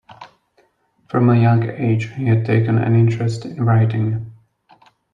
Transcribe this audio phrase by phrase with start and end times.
[1.09, 4.33] From a young age he had taken an interest in writing.